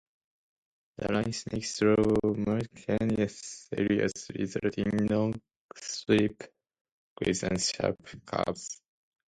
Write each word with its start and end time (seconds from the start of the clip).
The 0.97 1.11
line 1.13 1.31
snaked 1.31 1.67
through 1.77 2.15
mountainous 2.23 3.67
areas, 3.71 4.31
resulting 4.33 4.87
in 4.93 5.05
long 5.05 5.39
steep 5.75 6.41
grades 7.15 7.43
and 7.43 7.61
sharp 7.61 7.97
curves. 8.25 8.81